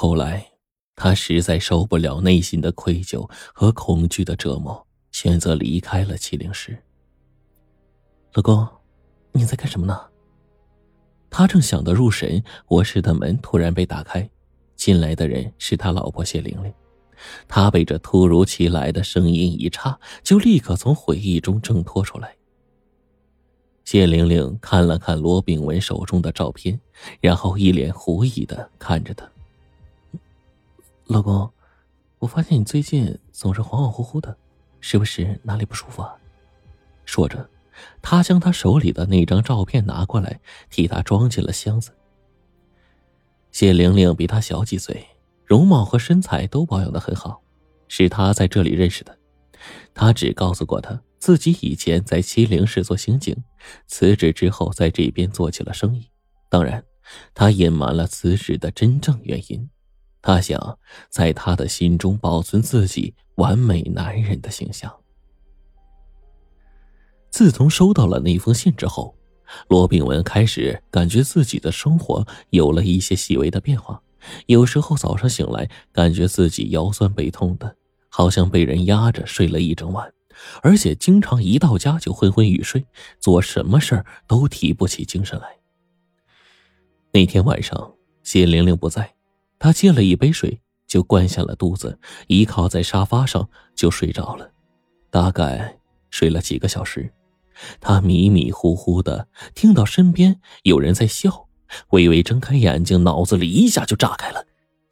[0.00, 0.46] 后来，
[0.94, 6.80] 他实在受不了内心的愧疚和恐惧的折磨，选择离开了麒麟市。
[8.34, 8.64] 老公，
[9.32, 10.00] 你在干什么呢？
[11.28, 14.30] 他正想得入神，卧室的门突然被打开，
[14.76, 16.72] 进来的人是他老婆谢玲玲。
[17.48, 22.36] 他被这突如其来的声音一岔，就立刻从回忆中挣脱出来。
[23.84, 26.80] 谢玲玲看了看罗炳文手中的照片，
[27.20, 29.28] 然后一脸狐疑的看着他。
[31.08, 31.50] 老公，
[32.18, 34.36] 我发现你最近总是恍恍惚惚的，
[34.78, 36.14] 是不是哪里不舒服啊？
[37.06, 37.48] 说着，
[38.02, 41.90] 他将他手里的那张照片拿过来，替他装进了箱子。
[43.52, 45.02] 谢玲玲比他小几岁，
[45.46, 47.40] 容貌和身材都保养的很好，
[47.88, 49.18] 是他在这里认识的。
[49.94, 51.00] 他只告诉过他。
[51.18, 53.34] 自己以前在麒麟市做刑警，
[53.88, 56.08] 辞职之后在这边做起了生意。
[56.48, 56.84] 当然，
[57.34, 59.68] 他隐瞒了辞职的真正原因。
[60.28, 60.78] 他想
[61.08, 64.94] 在他的心中保存自己完美男人的形象。
[67.30, 69.16] 自从收到了那封信之后，
[69.70, 73.98] 罗炳文开始感觉自己的生活有了一些细微的变化。
[74.44, 77.74] 有时候早上醒来，感觉自己腰酸背痛的，
[78.10, 80.12] 好像被人压着睡了一整晚。
[80.60, 82.84] 而且经常一到家就昏昏欲睡，
[83.18, 85.48] 做什么事儿都提不起精神来。
[87.12, 89.14] 那天晚上，谢玲玲不在，
[89.58, 94.50] 他接了一杯水就灌下了肚子，依靠在沙发上就睡着了。
[95.10, 95.78] 大概
[96.10, 97.12] 睡了几个小时，
[97.80, 101.48] 他迷迷糊糊的听到身边有人在笑，
[101.90, 104.44] 微微睁开眼睛，脑子里一下就炸开了。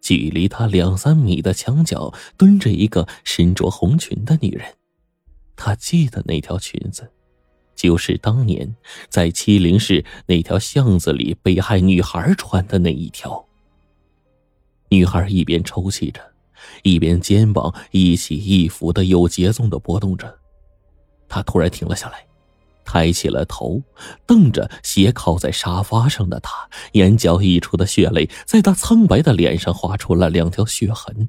[0.00, 4.64] 距离他两三米的墙角蹲着一个身着红裙的女人。
[5.56, 7.10] 他记得那条裙子，
[7.74, 8.76] 就是当年
[9.08, 13.47] 在七零市那条巷子里被害女孩穿的那一条。
[14.88, 16.20] 女孩一边抽泣着，
[16.82, 20.38] 一边肩膀一起一伏的有节奏的波动着。
[21.28, 22.26] 她突然停了下来，
[22.84, 23.82] 抬起了头，
[24.26, 31.28] 瞪着斜靠在沙发上的他，眼角溢出的血泪在他苍白的脸上划出了两条血痕。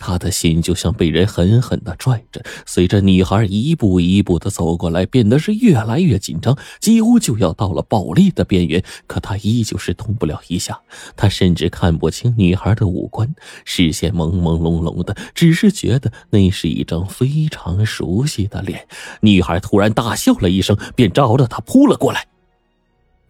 [0.00, 8.82] 他的心就像被人狠狠的拽着，随着女孩一步一步的走过来，变得是越来越紧张，几乎就要到了暴力的边缘。
[9.06, 10.80] 可他依旧是动不了一下，
[11.14, 13.32] 他甚至看不清女孩的五官，
[13.66, 18.88] 视线朦朦胧胧的，只是觉得那是一张非常熟悉的脸。
[19.20, 22.26] 女孩突然大笑了一声，便朝着他扑了过来，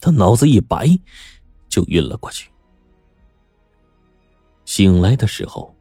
[0.01, 0.97] 他脑子一白，
[1.69, 2.49] 就晕了过去。
[4.65, 5.75] 醒来的时候。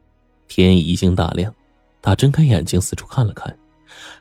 [0.50, 1.54] 天已经大亮，
[2.02, 3.56] 他睁开眼睛四处看了看，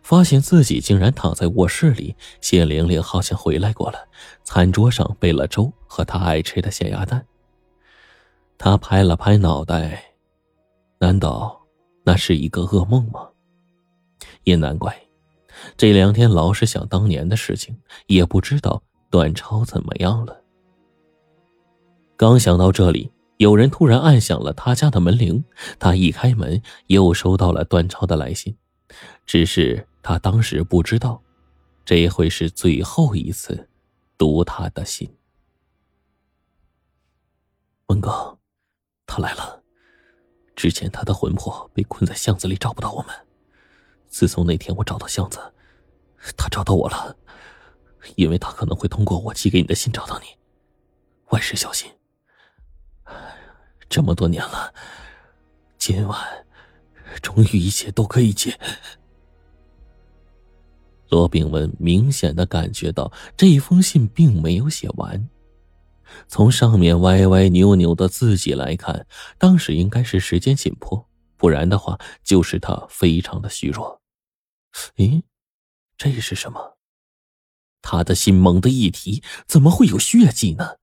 [0.03, 2.15] 发现自己竟然躺在卧室里。
[2.39, 3.97] 谢玲玲好像回来过了，
[4.43, 7.25] 餐桌上备了粥和他爱吃的咸鸭蛋。
[8.59, 10.03] 他拍了拍脑袋，
[10.99, 11.59] 难道
[12.03, 13.27] 那是一个噩梦吗？
[14.43, 14.95] 也难怪，
[15.75, 17.75] 这两天老是想当年的事情，
[18.05, 18.79] 也不知道
[19.09, 20.39] 段超怎么样了。
[22.15, 23.11] 刚想到这里。
[23.39, 25.45] 有人突然按响了他家的门铃，
[25.79, 28.57] 他一开门，又收到了段超的来信。
[29.25, 31.23] 只是他当时不知道，
[31.85, 33.69] 这会是最后一次
[34.17, 35.09] 读他的信。
[37.85, 38.37] 文哥，
[39.05, 39.63] 他来了。
[40.53, 43.15] 之前他的魂魄被困在巷子里，找不到我们。
[44.09, 45.39] 自从那天我找到巷子，
[46.35, 47.15] 他找到我了，
[48.17, 50.25] 因为他可能会通过我寄给你的信找到你。
[51.29, 51.89] 万事小心。
[53.89, 54.73] 这么多年了，
[55.77, 56.45] 今晚
[57.21, 58.57] 终于一切都可以解。
[61.09, 65.27] 罗炳文明显的感觉到这封信并没有写完，
[66.27, 69.07] 从上面歪歪扭扭的字迹来看，
[69.39, 73.99] 当时应该是时间紧迫，不然的话就是他非常的虚弱。
[74.97, 75.23] 咦，
[75.97, 76.77] 这是什么？
[77.81, 80.75] 他的心猛地一提，怎么会有血迹呢？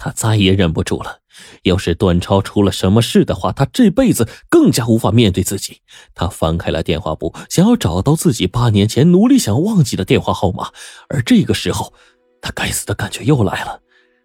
[0.00, 1.18] 他再也忍不住了。
[1.62, 5.82] 要是段超出了什么事的话，他这辈子更加无法面对自己。
[6.14, 10.70] 他翻开了电话簿，想要找到自己八年前努力想忘记的电话号码。
[11.10, 11.92] 而这个时候，
[12.40, 13.82] 他该死的感觉又来了。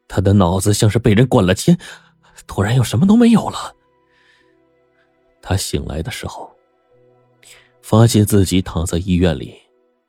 [0.07, 1.77] 他的脑子像是被人灌了铅，
[2.47, 3.75] 突然又什么都没有了。
[5.41, 6.49] 他醒来的时候，
[7.81, 9.55] 发现自己躺在医院里。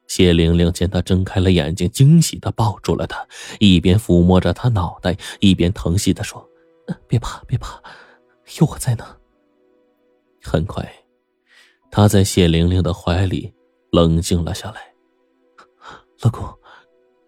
[0.07, 3.27] 谢玲玲见他睁开了眼睛，惊喜的抱住了他，
[3.59, 6.49] 一边抚摸着他脑袋，一边疼惜的说
[7.09, 7.83] ：“别怕，别怕，
[8.59, 9.17] 有我在呢。”
[10.43, 10.89] 很快，
[11.91, 13.53] 他在谢玲玲的怀里
[13.91, 14.95] 冷静了下来。
[16.23, 16.47] “老公，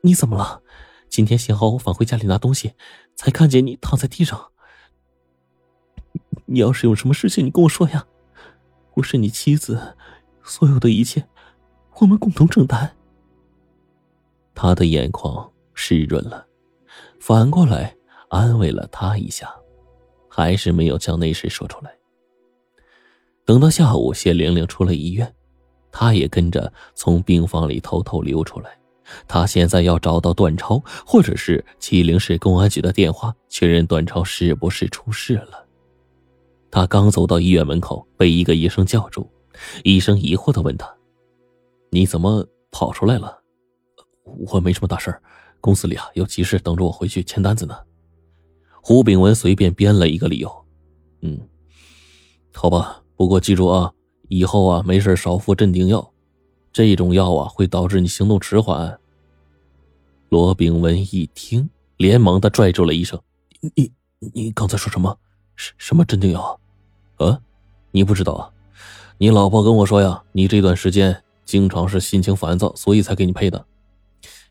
[0.02, 0.62] 你怎么了？
[1.08, 2.74] 今天幸好我返回家里拿东西，
[3.16, 4.52] 才看见你躺在地上。”
[6.50, 8.06] 你要是有什么事情，你跟我说呀，
[8.94, 9.96] 我是你妻子，
[10.42, 11.28] 所有的一切，
[12.00, 12.90] 我们共同承担。
[14.54, 16.46] 他的眼眶湿润了，
[17.20, 17.94] 反过来
[18.28, 19.52] 安慰了他一下，
[20.28, 21.92] 还是没有将那事说出来。
[23.44, 25.32] 等到下午，谢玲玲出了医院，
[25.90, 28.78] 他也跟着从病房里偷偷溜出来。
[29.26, 35.66] 他现在要找到段超，或者是麒麟市公安局的电话，确认段超是不是出事了。
[36.70, 39.26] 他刚走到医院门口，被一个医生叫住。
[39.82, 40.94] 医生疑惑的问他
[41.90, 43.42] ：“你怎么跑出来了
[44.52, 45.16] ？”“我没什么大事
[45.60, 47.76] 公司里啊有急事等着我回去签单子呢。”
[48.82, 50.64] 胡炳文随便编了一个理由。
[51.22, 51.40] “嗯，
[52.54, 53.92] 好吧，不过记住啊，
[54.28, 56.12] 以后啊没事少服镇定药。”
[56.70, 59.00] 这种药啊，会导致你行动迟缓。
[60.28, 63.20] 罗炳文一听，连忙的拽住了医生
[63.74, 63.90] ：“你
[64.34, 65.18] 你刚才说什么？
[65.56, 66.60] 什什么镇定药？
[67.16, 67.40] 啊？
[67.90, 68.52] 你不知道啊？
[69.16, 73.64] 你老婆跟我说呀，你这段时间经常是心情烦躁，所以才给你配的。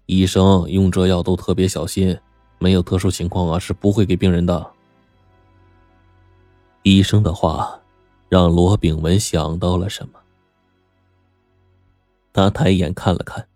[0.08, 2.18] 医生用这药都特别小心，
[2.58, 4.72] 没有特殊情况啊，是不会给病人的。”
[6.82, 7.80] 医生的话，
[8.30, 10.20] 让罗炳文想到了什么。
[12.34, 13.48] 他抬眼看了看，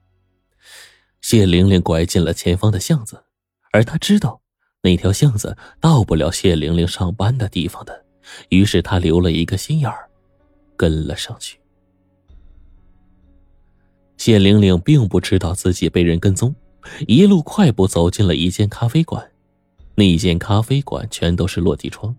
[1.22, 3.24] 谢玲玲拐进了前方的巷子，
[3.72, 4.40] 而他知道
[4.84, 8.06] 那条巷子到不了谢玲玲上班的地方的，
[8.50, 10.08] 于是他留了一个心眼儿，
[10.78, 11.60] 跟了上去。
[14.22, 16.54] 谢玲玲并不知道自己被人跟踪，
[17.08, 19.32] 一路快步走进了一间咖啡馆。
[19.96, 22.16] 那间咖啡馆全都是落地窗，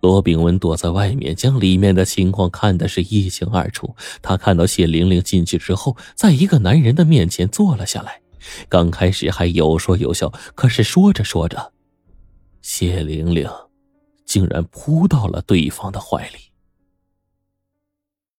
[0.00, 3.96] 罗炳文躲在外面，将里面的情况看得是一清二楚。
[4.22, 8.20] 他看到谢玲玲进去之后，在一个男人的面前坐了下来，
[8.68, 11.72] 刚开始还有说有笑，可是说着说着，
[12.62, 13.50] 谢玲玲
[14.24, 16.49] 竟然扑到了对方的怀里。